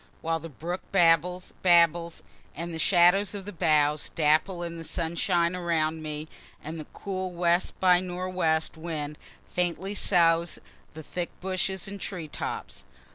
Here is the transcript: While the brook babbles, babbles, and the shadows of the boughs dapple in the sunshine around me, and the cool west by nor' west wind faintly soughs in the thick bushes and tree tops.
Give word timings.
While 0.21 0.39
the 0.39 0.49
brook 0.49 0.81
babbles, 0.91 1.53
babbles, 1.61 2.23
and 2.55 2.73
the 2.73 2.79
shadows 2.79 3.35
of 3.35 3.45
the 3.45 3.51
boughs 3.53 4.09
dapple 4.09 4.63
in 4.63 4.79
the 4.79 4.83
sunshine 4.83 5.55
around 5.55 6.01
me, 6.01 6.27
and 6.63 6.79
the 6.79 6.87
cool 6.91 7.29
west 7.31 7.79
by 7.79 7.99
nor' 7.99 8.27
west 8.27 8.75
wind 8.77 9.19
faintly 9.51 9.93
soughs 9.93 10.57
in 10.57 10.63
the 10.95 11.03
thick 11.03 11.29
bushes 11.39 11.87
and 11.87 12.01
tree 12.01 12.27
tops. 12.27 12.83